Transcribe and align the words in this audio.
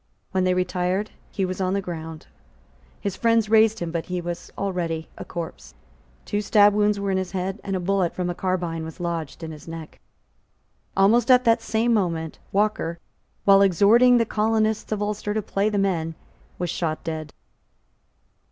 When 0.31 0.45
they 0.45 0.55
retired, 0.55 1.11
he 1.29 1.45
was 1.45 1.61
on 1.61 1.75
the 1.75 1.79
ground. 1.81 2.25
His 2.99 3.15
friends 3.15 3.49
raised 3.51 3.77
him; 3.77 3.91
but 3.91 4.07
he 4.07 4.19
was 4.19 4.49
already 4.57 5.09
a 5.15 5.23
corpse. 5.23 5.75
Two 6.25 6.41
sabre 6.41 6.75
wounds 6.75 6.99
were 6.99 7.11
on 7.11 7.17
his 7.17 7.33
head; 7.33 7.59
and 7.63 7.75
a 7.75 7.79
bullet 7.79 8.15
from 8.15 8.27
a 8.27 8.33
carbine 8.33 8.83
was 8.83 8.99
lodged 8.99 9.43
in 9.43 9.51
his 9.51 9.67
neck. 9.67 9.99
Almost 10.97 11.29
at 11.29 11.45
the 11.45 11.55
same 11.59 11.93
moment 11.93 12.39
Walker, 12.51 12.97
while 13.45 13.61
exhorting 13.61 14.17
the 14.17 14.25
colonists 14.25 14.91
of 14.91 15.03
Ulster 15.03 15.35
to 15.35 15.41
play 15.43 15.69
the 15.69 15.77
men, 15.77 16.15
was 16.57 16.71
shot 16.71 17.03
dead. 17.03 17.31